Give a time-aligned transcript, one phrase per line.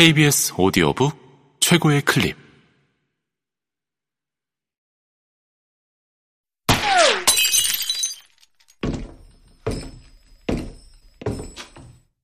[0.00, 1.12] KBS 오디오북
[1.60, 2.34] 최고의 클립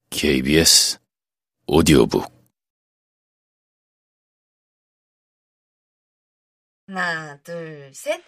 [0.09, 0.99] KBS
[1.67, 2.25] 오디오북
[6.89, 8.25] 하나, 둘, 셋.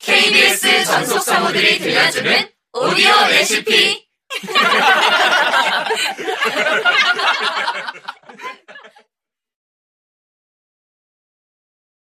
[0.00, 4.08] KBS 전속 사무들이 들려주는 오디오 레시피.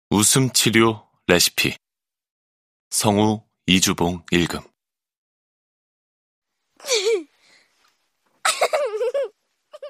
[0.09, 1.75] 웃음 치료 레시피
[2.91, 4.61] 성우 이주봉 읽음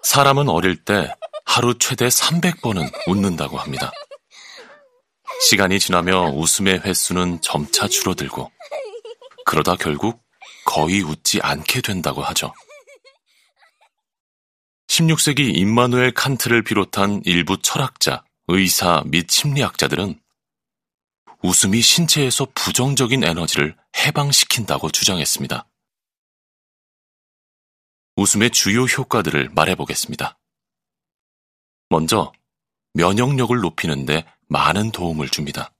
[0.02, 1.13] 사람은 어릴 때
[1.45, 3.91] 하루 최대 300번은 웃는다고 합니다.
[5.41, 8.52] 시간이 지나며 웃음의 횟수는 점차 줄어들고
[9.45, 10.23] 그러다 결국
[10.65, 12.54] 거의 웃지 않게 된다고 하죠.
[14.88, 20.22] 16세기 임마누엘 칸트를 비롯한 일부 철학자, 의사 및 심리학자들은
[21.44, 25.68] 웃음이 신체에서 부정적인 에너지를 해방시킨다고 주장했습니다.
[28.16, 30.40] 웃음의 주요 효과들을 말해보겠습니다.
[31.90, 32.32] 먼저,
[32.94, 35.74] 면역력을 높이는데 많은 도움을 줍니다.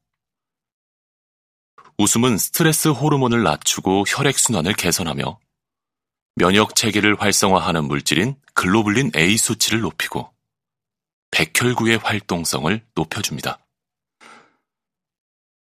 [1.97, 5.39] 웃음은 스트레스 호르몬을 낮추고 혈액순환을 개선하며
[6.36, 10.36] 면역 체계를 활성화하는 물질인 글로불린 A 수치를 높이고
[11.31, 13.59] 백혈구의 활동성을 높여줍니다.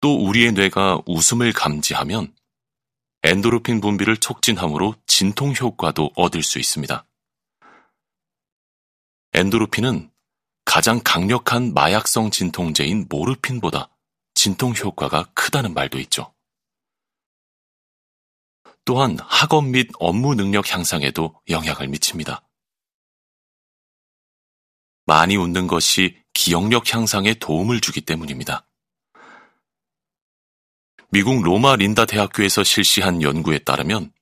[0.00, 2.34] 또 우리의 뇌가 웃음을 감지하면
[3.22, 7.04] 엔도르핀 분비를 촉진함으로 진통 효과도 얻을 수 있습니다.
[9.32, 10.10] 엔도르핀은
[10.64, 13.90] 가장 강력한 마약성 진통제인 모르핀보다
[14.34, 16.32] 진통 효과가 크다는 말도 있죠.
[18.84, 22.42] 또한 학업 및 업무 능력 향상에도 영향을 미칩니다.
[25.06, 28.66] 많이 웃는 것이 기억력 향상에 도움을 주기 때문입니다.
[31.10, 34.12] 미국 로마 린다 대학교에서 실시한 연구에 따르면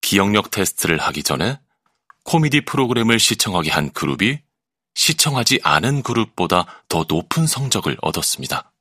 [0.00, 1.60] 기억력 테스트를 하기 전에
[2.24, 4.40] 코미디 프로그램을 시청하게 한 그룹이
[4.94, 8.72] 시청하지 않은 그룹보다 더 높은 성적을 얻었습니다.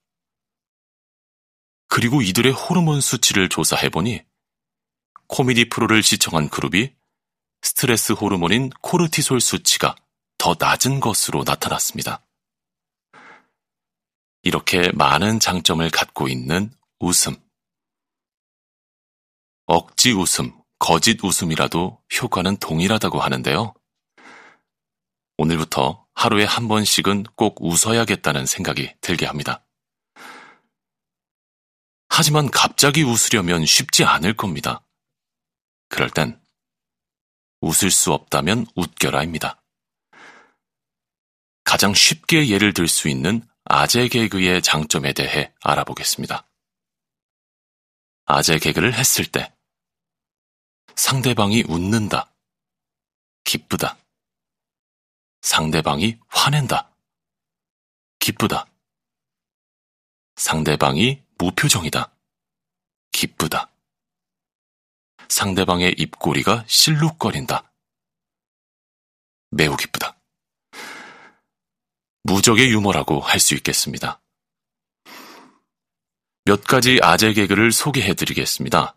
[1.88, 4.22] 그리고 이들의 호르몬 수치를 조사해보니
[5.28, 6.94] 코미디 프로를 시청한 그룹이
[7.62, 9.96] 스트레스 호르몬인 코르티솔 수치가
[10.40, 12.26] 더 낮은 것으로 나타났습니다.
[14.42, 17.36] 이렇게 많은 장점을 갖고 있는 웃음.
[19.68, 23.76] 억지 웃음, 거짓 웃음이라도 효과는 동일하다고 하는데요.
[25.38, 29.66] 오늘부터 하루에 한 번씩은 꼭 웃어야겠다는 생각이 들게 합니다.
[32.08, 34.86] 하지만 갑자기 웃으려면 쉽지 않을 겁니다.
[35.90, 36.42] 그럴 땐
[37.62, 39.59] 웃을 수 없다면 웃겨라입니다.
[41.70, 46.50] 가장 쉽게 예를 들 수 있는 아재 개그의 장점에 대해 알아보겠습니다.
[48.26, 49.56] 아재 개그를 했을 때
[50.96, 52.34] 상대방이 웃는다,
[53.44, 54.00] 기쁘다.
[55.42, 56.90] 상대방이 화낸다,
[58.18, 58.66] 기쁘다.
[60.38, 62.12] 상대방이 무표정이다,
[63.12, 63.72] 기쁘다.
[65.28, 67.72] 상대방의 입꼬리가 실룩거린다.
[69.52, 70.09] 매우 기쁘다.
[72.30, 74.22] 무적의 유머라고 할 수 있겠습니다.
[76.46, 78.96] 몇 가지 아재 개그를 소개해 드리겠습니다.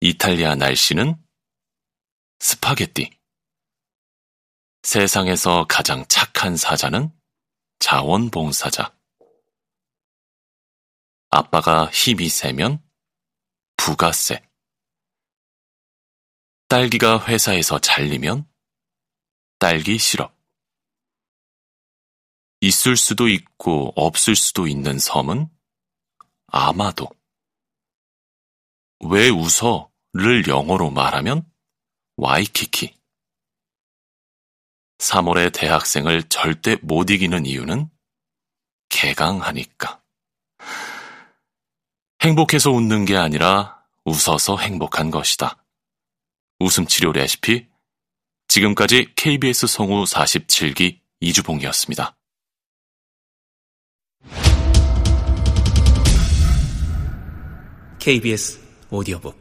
[0.00, 1.22] 이탈리아 날씨는
[2.40, 3.10] 스파게티.
[4.82, 7.12] 세상에서 가장 착한 사자는
[7.78, 8.96] 자원봉사자.
[11.30, 12.82] 아빠가 힘이 세면
[13.76, 14.42] 부가세.
[16.68, 18.50] 딸기가 회사에서 잘리면
[19.58, 20.41] 딸기 시럽.
[22.62, 25.48] 있을 수도 있고 없을 수도 있는 섬은
[26.46, 27.10] 아마도.
[29.00, 31.44] 왜 웃어?를 영어로 말하면
[32.16, 32.94] 와이키키.
[34.98, 37.90] 3월의 대학생을 절대 못 이기는 이유는
[38.90, 40.00] 개강하니까.
[42.20, 45.64] 행복해서 웃는 게 아니라 웃어서 행복한 것이다.
[46.60, 47.66] 웃음 치료 레시피
[48.46, 52.16] 지금까지 KBS 성우 47기 이주봉이었습니다.
[58.04, 58.58] KBS
[58.90, 59.40] 오디오북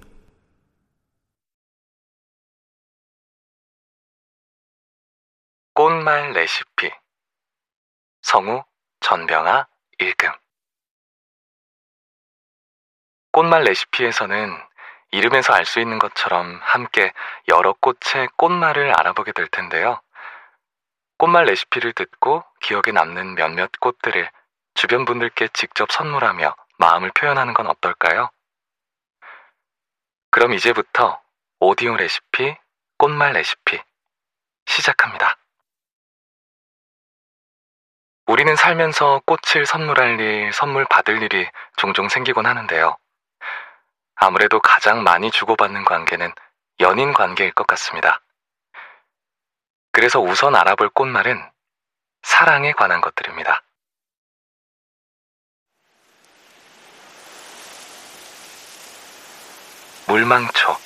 [5.73, 6.91] 꽃말 레시피
[8.21, 8.63] 성우
[8.99, 9.65] 전병아
[9.97, 10.31] 읽음
[13.31, 14.55] 꽃말 레시피에서는
[15.09, 17.11] 이름에서 알 수 있는 것처럼 함께
[17.47, 19.99] 여러 꽃의 꽃말을 알아보게 될 텐데요.
[21.17, 24.29] 꽃말 레시피를 듣고 기억에 남는 몇몇 꽃들을
[24.75, 28.29] 주변 분들께 직접 선물하며 마음을 표현하는 건 어떨까요?
[30.33, 31.21] 그럼 이제부터
[31.59, 32.55] 오디오 레시피,
[32.97, 33.81] 꽃말 레시피
[34.65, 35.35] 시작합니다.
[38.27, 42.97] 우리는 살면서 꽃을 선물할 일, 선물 받을 일이 종종 생기곤 하는데요.
[44.15, 46.33] 아무래도 가장 많이 주고받는 관계는
[46.79, 48.21] 연인 관계일 것 같습니다.
[49.91, 51.51] 그래서 우선 알아볼 꽃말은
[52.21, 53.63] 사랑에 관한 것들입니다.
[60.11, 60.77] 물망초.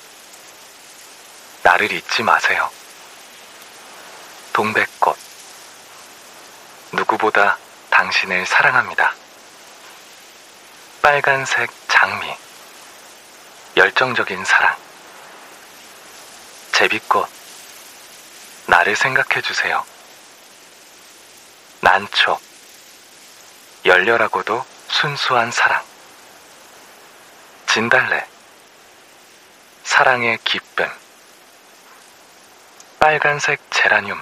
[1.64, 2.70] 나를 잊지 마세요.
[4.54, 5.18] 동백꽃.
[6.92, 7.58] 누구보다
[7.90, 9.16] 당신을 사랑합니다.
[11.02, 12.38] 빨간색 장미.
[13.76, 14.78] 열정적인 사랑.
[16.74, 17.28] 제비꽃.
[18.68, 19.84] 나를 생각해 주세요.
[21.82, 22.40] 난초.
[23.86, 25.84] 열렬하고도 순수한 사랑.
[27.66, 28.35] 진달래.
[29.86, 30.90] 사랑의 기쁨.
[33.00, 34.22] 빨간색 제라늄.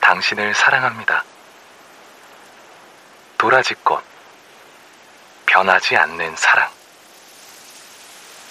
[0.00, 1.24] 당신을 사랑합니다.
[3.38, 4.04] 도라지꽃.
[5.46, 6.70] 변하지 않는 사랑.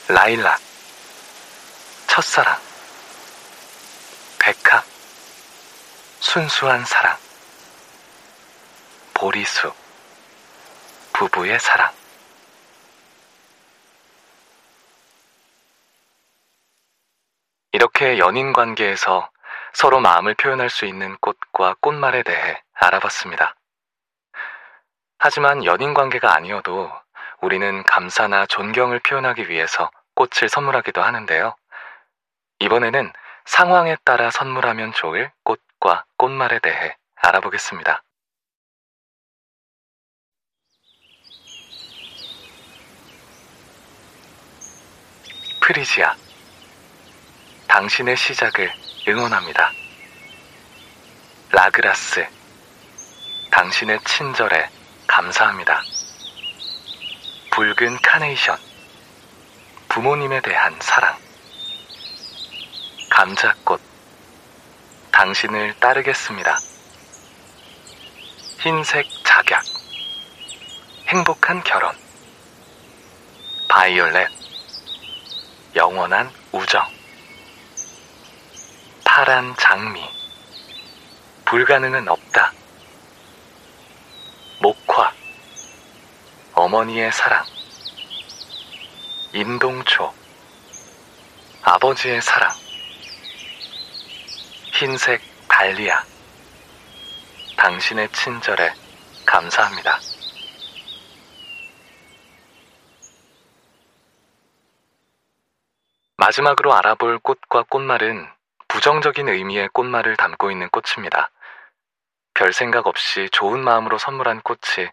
[0.07, 0.59] 라일락.
[2.07, 2.57] 첫사랑.
[4.39, 4.83] 백합.
[6.21, 7.15] 순수한 사랑.
[9.13, 9.71] 보리수.
[11.13, 11.99] 부부의 사랑.
[18.00, 19.30] 이렇게 연인 관계에서
[19.74, 23.56] 서로 마음을 표현할 수 있는 꽃과 꽃말에 대해 알아봤습니다.
[25.18, 26.90] 하지만 연인 관계가 아니어도
[27.42, 31.56] 우리는 감사나 존경을 표현하기 위해서 꽃을 선물하기도 하는데요.
[32.60, 33.12] 이번에는
[33.44, 38.02] 상황에 따라 선물하면 좋을 꽃과 꽃말에 대해 알아보겠습니다.
[45.60, 46.29] 프리지아.
[47.69, 48.74] 당신의 시작을
[49.07, 49.71] 응원합니다.
[51.51, 52.27] 라그라스.
[53.51, 54.68] 당신의 친절에
[55.06, 55.80] 감사합니다.
[57.51, 58.57] 붉은 카네이션.
[59.88, 61.16] 부모님에 대한 사랑.
[63.12, 63.80] 감자꽃.
[65.12, 66.57] 당신을 따르겠습니다.
[68.62, 69.63] 흰색 작약.
[71.07, 71.95] 행복한 결혼.
[73.69, 74.27] 바이올렛.
[75.75, 76.99] 영원한 우정.
[79.19, 80.01] 파란 장미.
[81.44, 82.54] 불가능은 없다.
[84.62, 85.13] 목화.
[86.54, 87.44] 어머니의 사랑.
[89.33, 90.13] 임동초.
[91.63, 92.50] 아버지의 사랑.
[94.71, 96.01] 흰색 달리아.
[97.57, 98.74] 당신의 친절에
[99.25, 100.00] 감사합니다.
[106.16, 108.38] 마지막으로 알아볼 꽃과 꽃말은
[108.80, 111.31] 부정적인 의미의 꽃말을 담고 있는 꽃입니다.
[112.34, 114.88] 별 생각 없이 좋은 마음으로 선물한 꽃이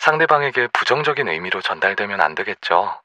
[0.00, 3.00] 상대방에게 부정적인 의미로 전달되면 안 되겠죠.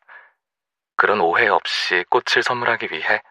[0.95, 3.21] 그런 오해 없이 꽃을 선물하기 위해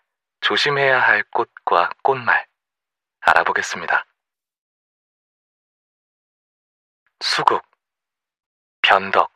[0.40, 2.46] 조심해야 할 꽃과 꽃말
[3.22, 4.06] 알아보겠습니다.
[7.18, 7.66] 수국,
[8.82, 9.32] 변덕,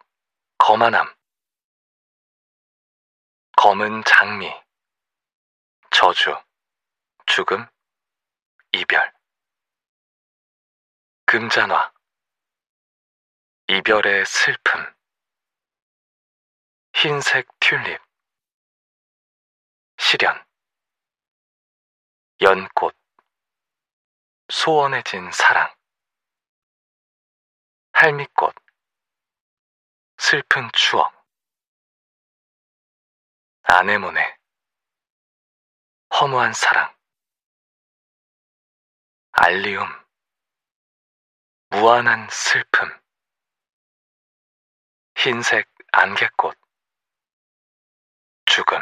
[0.58, 1.12] 거만함,
[3.56, 4.48] 검은 장미,
[5.90, 6.36] 저주,
[7.38, 7.64] 죽음,
[8.72, 9.12] 이별.
[11.24, 11.92] 금잔화.
[13.68, 14.92] 이별의 슬픔.
[16.94, 18.02] 흰색 튤립.
[19.98, 20.44] 시련.
[22.40, 22.96] 연꽃.
[24.52, 25.72] 소원해진 사랑.
[27.92, 28.52] 할미꽃.
[30.16, 31.24] 슬픈 추억.
[33.62, 34.36] 아네모네.
[36.14, 36.97] 허무한 사랑.
[39.40, 39.86] 알리움.
[41.70, 42.90] 무한한 슬픔.
[45.16, 46.58] 흰색 안개꽃.
[48.46, 48.80] 죽음.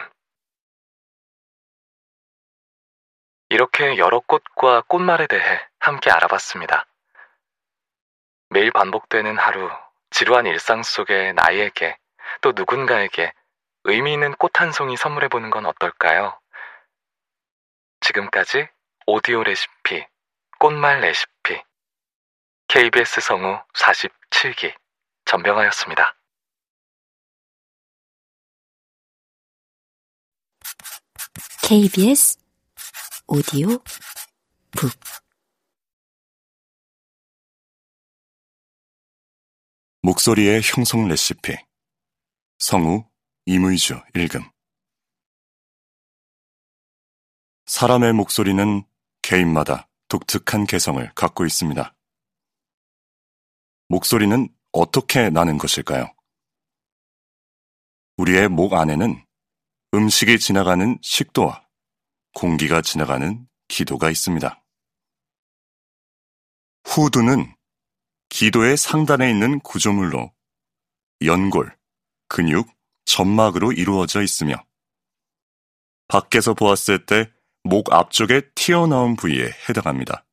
[3.51, 6.87] 이렇게 여러 꽃과 꽃말에 대해 함께 알아봤습니다.
[8.49, 9.71] 매일 반복되는 하루,
[10.09, 11.99] 지루한 일상 속에 나에게
[12.41, 13.35] 또 누군가에게
[13.85, 16.41] 의미 있는 꽃 한 송이 선물해보는 건 어떨까요?
[18.01, 18.71] 지금까지
[19.07, 20.07] 오디오 레시피,
[20.59, 21.63] 꽃말 레시피.
[22.69, 24.75] KBS 성우 47기
[25.27, 26.17] 전병하였습니다.
[31.63, 32.39] KBS
[33.27, 33.69] 오디오
[34.71, 34.93] 북.
[40.01, 41.55] 목소리의 형성 레시피.
[42.59, 43.05] 성우
[43.45, 44.49] 이무이주 읽음.
[47.67, 48.85] 사람의 목소리는
[49.21, 51.95] 개인마다 독특한 개성을 갖고 있습니다.
[53.89, 56.13] 목소리는 어떻게 나는 것일까요?
[58.17, 59.25] 우리의 목 안에는
[59.95, 61.67] 음식이 지나가는 식도와
[62.35, 64.63] 공기가 지나가는 기도가 있습니다.
[66.85, 67.55] 후두는
[68.29, 70.33] 기도의 상단에 있는 구조물로
[71.23, 71.77] 연골,
[72.29, 72.69] 근육,
[73.05, 74.57] 점막으로 이루어져 있으며
[76.09, 77.33] 밖에서 보았을 때
[77.67, 80.25] 목 앞쪽에 튀어나온 부위에 해당합니다.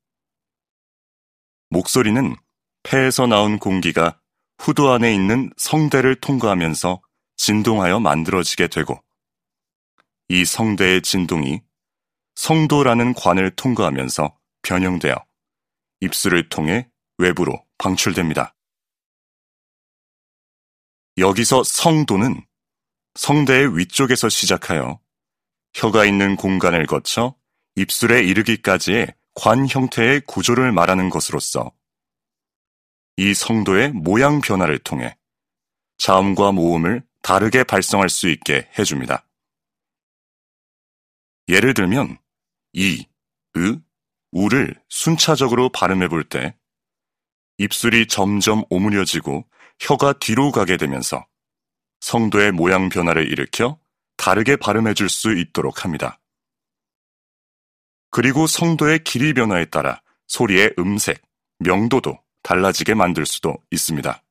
[1.69, 2.35] 목소리는
[2.83, 4.19] 폐에서 나온 공기가
[4.59, 7.01] 후두 안에 있는 성대를 통과하면서
[7.37, 9.03] 진동하여 만들어지게 되고
[10.29, 11.61] 이 성대의 진동이
[12.35, 15.15] 성도라는 관을 통과하면서 변형되어
[16.01, 16.87] 입술을 통해
[17.17, 18.55] 외부로 방출됩니다.
[21.17, 22.45] 여기서 성도는
[23.15, 25.02] 성대의 위쪽에서 시작하여
[25.73, 27.35] 혀가 있는 공간을 거쳐
[27.75, 31.71] 입술에 이르기까지의 관 형태의 구조를 말하는 것으로서
[33.17, 35.17] 이 성도의 모양 변화를 통해
[35.97, 39.25] 자음과 모음을 다르게 발성할 수 있게 해줍니다.
[41.47, 42.17] 예를 들면
[42.73, 43.07] 이,
[43.57, 43.79] 으,
[44.31, 46.55] 우를 순차적으로 발음해 볼 때
[47.57, 49.47] 입술이 점점 오므려지고
[49.79, 51.25] 혀가 뒤로 가게 되면서
[51.99, 53.79] 성도의 모양 변화를 일으켜
[54.23, 56.17] 다르게 발음해 줄 수 있도록 합니다.
[58.09, 61.21] 그리고 성도의 길이 변화에 따라 소리의 음색,
[61.59, 64.23] 명도도 달라지게 만들 수도 있습니다.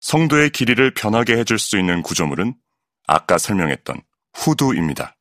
[0.00, 2.54] 성도의 길이를 변하게 해줄 수 있는 구조물은
[3.06, 4.00] 아까 설명했던
[4.32, 5.14] 후두입니다.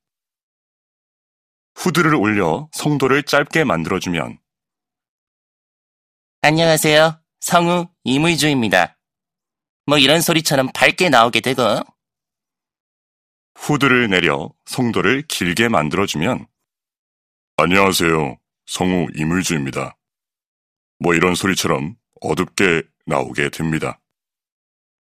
[1.75, 4.39] 후드를 올려 성도를 짧게 만들어주면
[6.43, 7.19] 안녕하세요.
[7.41, 8.97] 성우 이무이주입니다.
[9.85, 11.83] 뭐 이런 소리처럼 밝게 나오게 되고
[13.55, 16.47] 후드를 내려 성도를 길게 만들어주면
[17.57, 18.38] 안녕하세요.
[18.65, 19.97] 성우 이물주입니다.
[21.00, 24.00] 뭐 이런 소리처럼 어둡게 나오게 됩니다.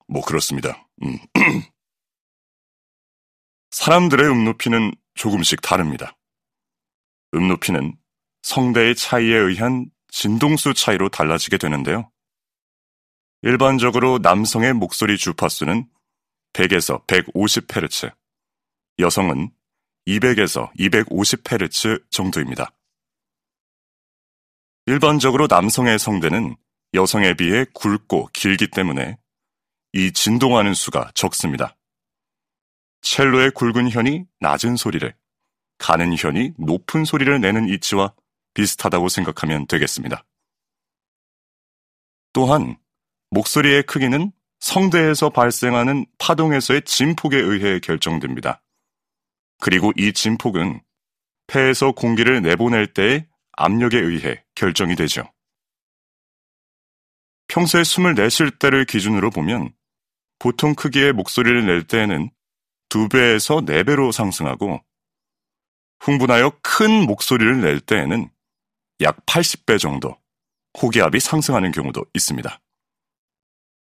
[0.09, 0.89] 뭐 그렇습니다.
[1.03, 1.19] 음.
[3.71, 6.17] 사람들의 음높이는 조금씩 다릅니다.
[7.35, 7.97] 음높이는
[8.43, 12.11] 성대의 차이에 의한 진동수 차이로 달라지게 되는데요.
[13.43, 15.89] 일반적으로 남성의 목소리 주파수는
[16.53, 18.13] 100에서 150Hz,
[19.01, 19.51] 여성은
[20.07, 22.73] 200에서 250Hz 정도입니다.
[24.87, 26.57] 일반적으로 남성의 성대는
[26.95, 29.19] 여성에 비해 굵고 길기 때문에
[29.93, 31.77] 이 진동하는 수가 적습니다.
[33.03, 35.15] 첼로의 굵은 현이 낮은 소리를,
[35.79, 38.15] 가는 현이 높은 소리를 내는 이치와
[38.55, 40.25] 비슷하다고 생각하면 되겠습니다.
[42.33, 42.77] 또한
[43.31, 48.63] 목소리의 크기는 성대에서 발생하는 파동에서의 진폭에 의해 결정됩니다.
[49.61, 50.81] 그리고 이 진폭은
[51.47, 55.31] 폐에서 공기를 내보낼 때의 압력에 의해 결정이 되죠.
[57.49, 59.73] 평소에 숨을 내쉴 때를 기준으로 보면
[60.39, 62.31] 보통 크기의 목소리를 낼 때에는
[62.89, 64.81] 2배에서 4배로 상승하고
[66.01, 68.31] 흥분하여 큰 목소리를 낼 때에는
[69.03, 70.17] 약 80배 정도
[70.81, 72.61] 호기압이 상승하는 경우도 있습니다.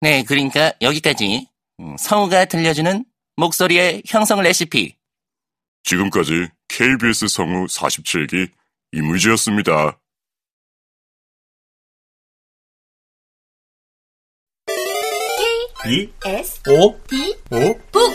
[0.01, 1.47] 네, 그러니까 여기까지
[1.79, 3.05] 음, 성우가 들려주는
[3.37, 4.97] 목소리의 형성 레시피
[5.83, 8.51] 지금까지 KBS 성우 47기
[8.93, 9.99] 이무지였습니다.
[15.85, 18.13] 이 S 오 D 오 북.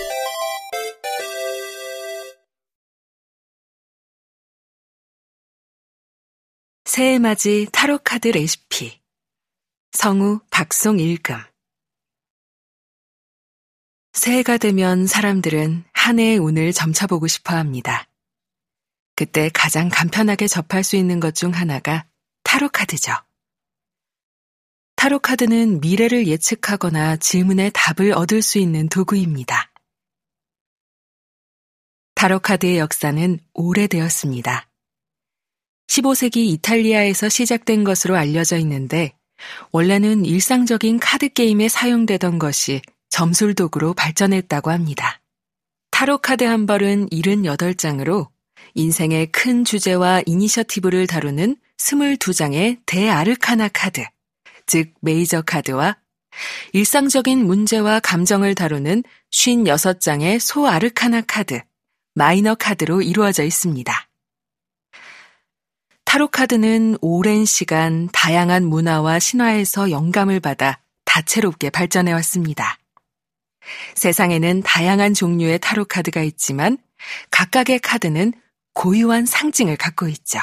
[6.86, 9.02] 새해맞이 타로카드 레시피.
[9.92, 11.36] 성우 박송 일금.
[14.14, 18.08] 새해가 되면 사람들은 한 해의 운을 점쳐보고 싶어 합니다.
[19.14, 22.06] 그때 가장 간편하게 접할 수 있는 것 중 하나가
[22.44, 23.12] 타로카드죠.
[24.96, 29.70] 타로카드는 미래를 예측하거나 질문에 답을 얻을 수 있는 도구입니다.
[32.14, 34.66] 타로카드의 역사는 오래되었습니다.
[35.88, 39.12] 15세기 이탈리아에서 시작된 것으로 알려져 있는데
[39.72, 45.20] 원래는 일상적인 카드 게임에 사용되던 것이 점술 도구로 발전했다고 합니다.
[45.98, 48.28] 타로 카드 한 벌은 78장으로
[48.74, 54.04] 인생의 큰 주제와 이니셔티브를 다루는 22장의 대아르카나 카드,
[54.64, 55.96] 즉 메이저 카드와
[56.72, 59.02] 일상적인 문제와 감정을 다루는
[59.32, 61.62] 56장의 소아르카나 카드,
[62.14, 63.92] 마이너 카드로 이루어져 있습니다.
[66.04, 72.78] 타로 카드는 오랜 시간 다양한 문화와 신화에서 영감을 받아 다채롭게 발전해 왔습니다.
[73.94, 76.78] 세상에는 다양한 종류의 타로 카드가 있지만
[77.30, 78.32] 각각의 카드는
[78.74, 80.38] 고유한 상징을 갖고 있죠.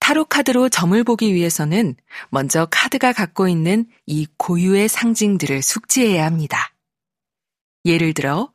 [0.00, 1.94] 타로 카드로 점을 보기 위해서는
[2.30, 6.74] 먼저 카드가 갖고 있는 이 고유의 상징들을 숙지해야 합니다.
[7.84, 8.52] 예를 들어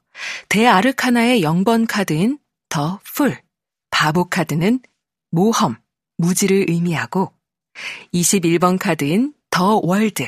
[0.49, 3.41] 대아르카나의 0번 카드인 The Fool,
[3.89, 4.81] 바보 카드는
[5.31, 5.77] 모험,
[6.17, 7.31] 무지를 의미하고
[8.13, 10.27] 21번 카드인 The World,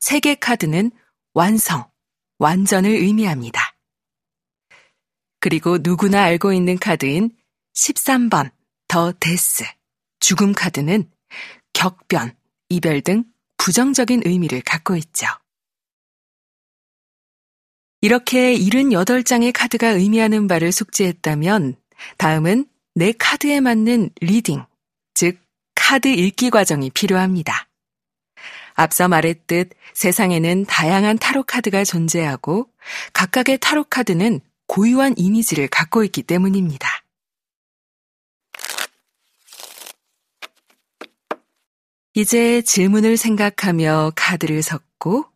[0.00, 0.90] 세계 카드는
[1.34, 1.90] 완성,
[2.38, 3.60] 완전을 의미합니다.
[5.40, 7.36] 그리고 누구나 알고 있는 카드인
[7.74, 8.50] 13번
[8.88, 9.64] The Death,
[10.20, 11.10] 죽음 카드는
[11.72, 12.36] 격변,
[12.68, 13.24] 이별 등
[13.58, 15.26] 부정적인 의미를 갖고 있죠.
[18.00, 21.76] 이렇게 78장의 카드가 의미하는 바를 숙지했다면
[22.16, 24.64] 다음은 내 카드에 맞는 reading,
[25.14, 25.40] 즉
[25.74, 27.68] 카드 읽기 과정이 필요합니다.
[28.74, 32.68] 앞서 말했듯 세상에는 다양한 타로 카드가 존재하고
[33.12, 36.88] 각각의 타로 카드는 고유한 이미지를 갖고 있기 때문입니다.
[42.14, 45.26] 이제 질문을 생각하며 카드를 섞고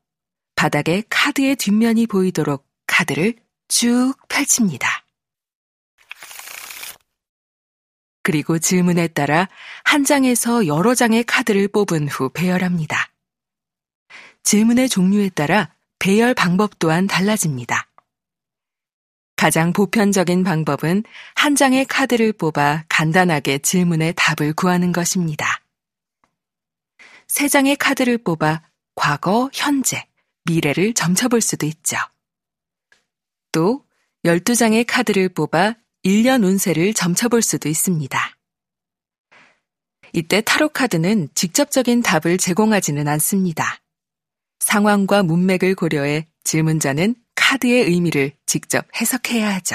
[0.54, 3.34] 바닥에 카드의 뒷면이 보이도록 카드를
[3.68, 5.04] 쭉 펼칩니다.
[8.22, 9.48] 그리고 질문에 따라
[9.84, 13.08] 한 장에서 여러 장의 카드를 뽑은 후 배열합니다.
[14.42, 17.88] 질문의 종류에 따라 배열 방법 또한 달라집니다.
[19.36, 21.04] 가장 보편적인 방법은
[21.36, 25.60] 한 장의 카드를 뽑아 간단하게 질문의 답을 구하는 것입니다.
[27.28, 28.62] 세 장의 카드를 뽑아
[28.96, 30.08] 과거, 현재,
[30.44, 31.96] 미래를 점쳐볼 수도 있죠.
[33.52, 33.84] 또
[34.24, 38.36] 12장의 카드를 뽑아 1년 운세를 점쳐볼 수도 있습니다.
[40.14, 43.80] 이때 타로 카드는 직접적인 답을 제공하지는 않습니다.
[44.68, 49.74] 상황과 문맥을 고려해 질문자는 카드의 의미를 직접 해석해야 하죠.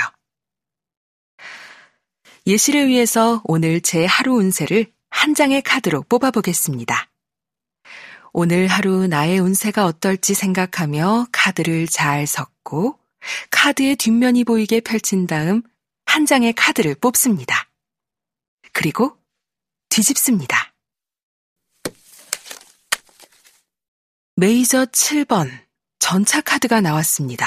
[2.46, 7.10] 예시를 위해서 오늘 제 하루 운세를 한 장의 카드로 뽑아보겠습니다.
[8.34, 13.00] 오늘 하루 나의 운세가 어떨지 생각하며 카드를 잘 섞고
[13.50, 15.64] 카드의 뒷면이 보이게 펼친 다음
[16.06, 17.68] 한 장의 카드를 뽑습니다.
[18.74, 19.18] 그리고
[19.90, 20.63] 뒤집습니다.
[24.36, 25.48] 메이저 7번
[26.00, 27.46] 전차 카드가 나왔습니다.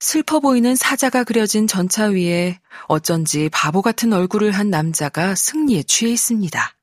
[0.00, 2.58] 슬퍼 보이는 사자가 그려진 전차 위에
[2.88, 6.76] 어쩐지 바보 같은 얼굴을 한 남자가 승리에 취해 있습니다.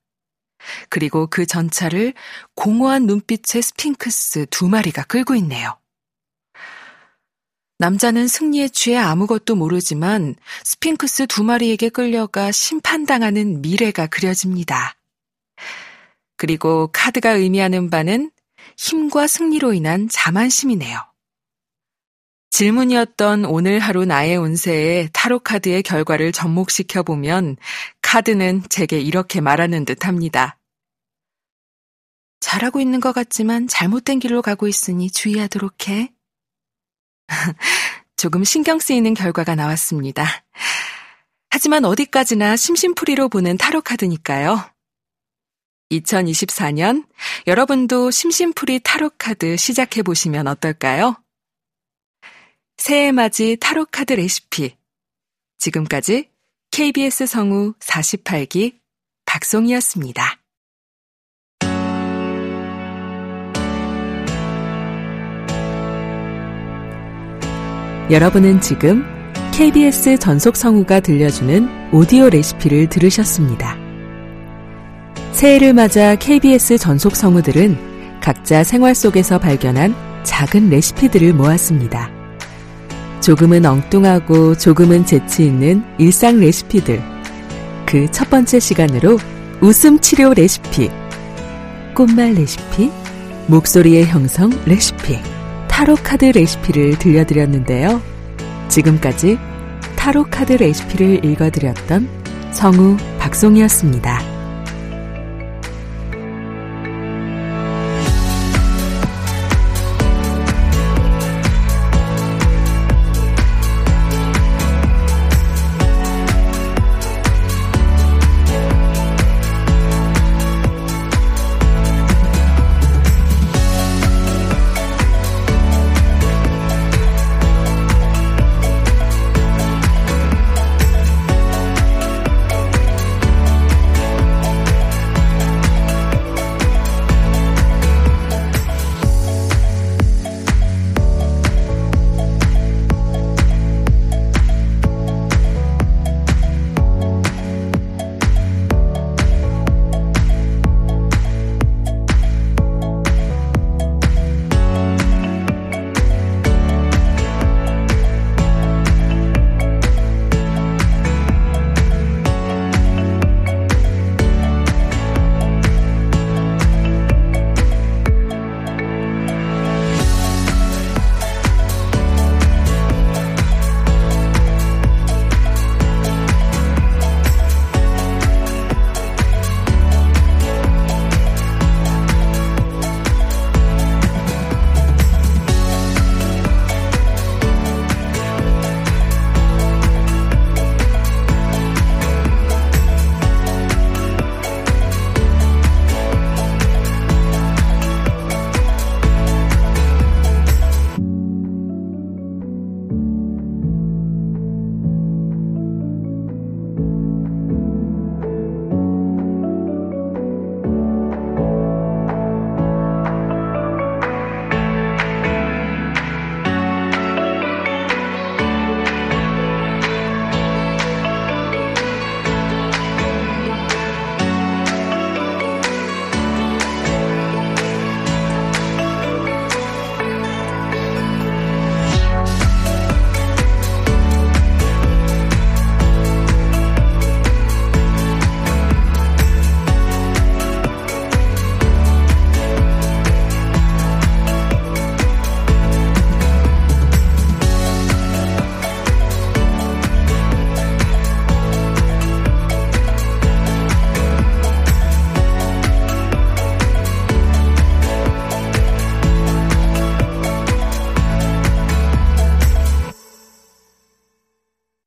[0.87, 2.13] 그리고 그 전차를
[2.55, 5.77] 공허한 눈빛의 스핑크스 두 마리가 끌고 있네요.
[7.77, 14.98] 남자는 승리에 취해 아무것도 모르지만 스핑크스 두 마리에게 끌려가 심판당하는 미래가 그려집니다.
[16.39, 18.31] 그리고 카드가 의미하는 바는
[18.77, 20.97] 힘과 승리로 인한 자만심이네요.
[22.49, 27.57] 질문이었던 오늘 하루 나의 운세에 타로 카드의 결과를 접목시켜 보면
[28.01, 30.57] 카드는 제게 이렇게 말하는 듯 합니다.
[32.39, 36.13] 잘하고 있는 것 같지만 잘못된 길로 가고 있으니 주의하도록 해.
[38.15, 40.25] 조금 신경 쓰이는 결과가 나왔습니다.
[41.49, 44.78] 하지만 어디까지나 심심풀이로 보는 타로 카드니까요.
[45.91, 47.05] 2024년
[47.47, 51.15] 여러분도 심심풀이 타로 카드 시작해 보시면 어떨까요?
[52.77, 54.75] 새해 맞이 타로 카드 레시피.
[55.57, 56.29] 지금까지
[56.71, 58.79] KBS 성우 48기
[59.25, 60.39] 박송이었습니다.
[68.09, 69.03] 여러분은 지금
[69.53, 73.88] KBS 전속 성우가 들려주는 오디오 레시피를 들으셨습니다.
[75.31, 82.11] 새해를 맞아 KBS 전속 성우들은 각자 생활 속에서 발견한 작은 레시피들을 모았습니다.
[83.21, 87.01] 조금은 엉뚱하고 조금은 재치 있는 일상 레시피들.
[87.85, 89.17] 그 첫 번째 시간으로
[89.61, 90.89] 웃음 치료 레시피,
[91.95, 92.91] 꽃말 레시피,
[93.47, 95.19] 목소리의 형성 레시피,
[95.67, 98.01] 타로 카드 레시피를 들려드렸는데요.
[98.67, 99.39] 지금까지
[99.95, 102.07] 타로 카드 레시피를 읽어드렸던
[102.51, 104.28] 성우 박송이었습니다.